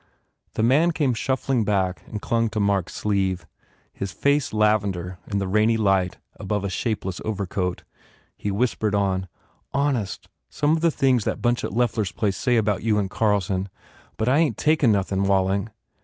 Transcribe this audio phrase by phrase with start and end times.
[0.55, 3.45] The man came shuffling back and clung to Mark s sleeve,
[3.93, 7.83] his face lavender in the rainy light above a shapeless overcoat.
[8.35, 9.27] He whispered on,
[9.75, 13.11] "Honest, some of the things that bunch at Loeffler s place say about you and
[13.11, 13.69] Carl son!
[14.17, 15.69] But I ain t takin nothing, Walling.